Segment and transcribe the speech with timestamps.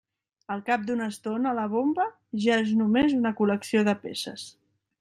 [0.53, 2.07] Al cap d'una estona la bomba,
[2.45, 4.49] ja és només una col·lecció de peces.